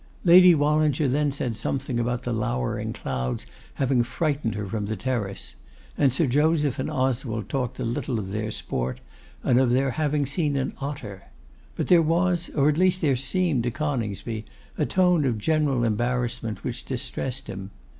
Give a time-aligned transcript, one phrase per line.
[0.25, 5.53] Lady Wallinger then said something about the lowering clouds having frightened her from the terrace,
[5.95, 8.99] and Sir Joseph and Oswald talked a little of their sport,
[9.43, 11.25] and of their having seen an otter;
[11.75, 14.43] but there was, or at least there seemed to Coningsby,
[14.75, 17.69] a tone of general embarrassment which distressed him.